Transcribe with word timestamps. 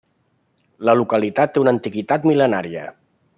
La 0.89 0.95
localitat 0.99 1.53
té 1.57 1.63
una 1.65 1.73
antiguitat 1.75 2.27
mil·lenària. 2.31 2.89